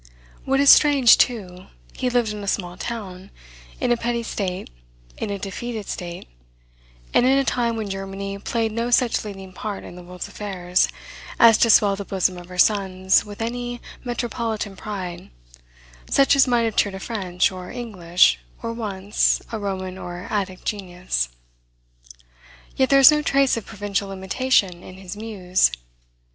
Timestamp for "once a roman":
18.73-19.99